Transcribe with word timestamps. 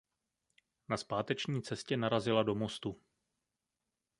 Na 0.89 0.97
zpáteční 0.97 1.61
cestě 1.61 1.97
narazila 1.97 2.43
do 2.43 2.55
mostu. 2.55 3.01